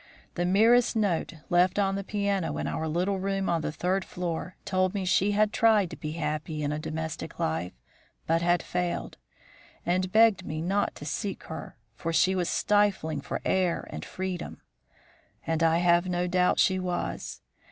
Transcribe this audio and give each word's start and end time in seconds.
The 0.33 0.47
merest 0.47 0.95
note 0.95 1.35
left 1.51 1.77
on 1.77 1.93
the 1.93 2.03
piano 2.03 2.57
in 2.57 2.65
our 2.65 2.87
little 2.87 3.19
room 3.19 3.47
on 3.47 3.61
the 3.61 3.71
third 3.71 4.03
floor 4.03 4.55
told 4.65 4.95
me 4.95 5.05
she 5.05 5.33
had 5.33 5.53
tried 5.53 5.91
to 5.91 5.95
be 5.95 6.13
happy 6.13 6.63
in 6.63 6.71
a 6.71 6.79
domestic 6.79 7.37
life, 7.39 7.73
but 8.25 8.41
had 8.41 8.63
failed; 8.63 9.19
and 9.85 10.11
begged 10.11 10.43
me 10.43 10.59
not 10.59 10.95
to 10.95 11.05
seek 11.05 11.43
her, 11.43 11.77
for 11.93 12.11
she 12.11 12.33
was 12.33 12.49
stifling 12.49 13.21
for 13.21 13.43
air 13.45 13.85
and 13.91 14.03
freedom. 14.03 14.59
"And 15.45 15.61
I 15.61 15.77
have 15.77 16.07
no 16.09 16.25
doubt 16.25 16.57
she 16.57 16.79
was. 16.79 17.41